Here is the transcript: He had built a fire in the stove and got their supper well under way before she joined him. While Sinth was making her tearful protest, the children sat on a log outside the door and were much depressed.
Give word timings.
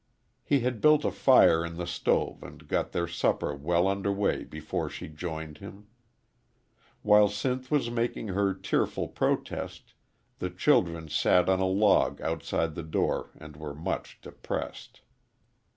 He 0.43 0.61
had 0.61 0.81
built 0.81 1.05
a 1.05 1.11
fire 1.11 1.63
in 1.63 1.75
the 1.77 1.85
stove 1.85 2.41
and 2.41 2.67
got 2.67 2.91
their 2.91 3.05
supper 3.07 3.53
well 3.53 3.87
under 3.87 4.11
way 4.11 4.43
before 4.43 4.89
she 4.89 5.07
joined 5.07 5.59
him. 5.59 5.89
While 7.03 7.27
Sinth 7.27 7.69
was 7.69 7.91
making 7.91 8.29
her 8.29 8.51
tearful 8.55 9.07
protest, 9.09 9.93
the 10.39 10.49
children 10.49 11.07
sat 11.07 11.47
on 11.49 11.59
a 11.59 11.65
log 11.67 12.19
outside 12.19 12.73
the 12.73 12.81
door 12.81 13.29
and 13.39 13.55
were 13.55 13.75
much 13.75 14.19
depressed. 14.21 15.01